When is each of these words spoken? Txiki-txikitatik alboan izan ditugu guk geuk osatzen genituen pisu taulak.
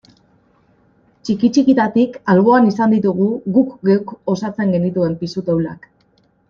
Txiki-txikitatik 1.27 2.17
alboan 2.33 2.71
izan 2.73 2.97
ditugu 2.97 3.29
guk 3.59 3.77
geuk 3.91 4.19
osatzen 4.35 4.77
genituen 4.79 5.17
pisu 5.23 5.51
taulak. 5.53 5.91